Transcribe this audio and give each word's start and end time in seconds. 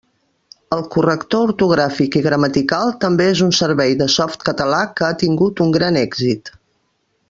El 0.77 0.79
corrector 0.95 1.43
ortogràfic 1.49 2.17
i 2.19 2.23
gramatical 2.29 2.95
també 3.05 3.29
és 3.35 3.45
un 3.49 3.55
servei 3.61 3.95
de 4.03 4.11
Softcatalà 4.17 4.83
que 4.99 5.09
ha 5.11 5.15
tingut 5.25 5.67
un 5.69 5.79
gran 5.81 6.05
èxit. 6.07 6.57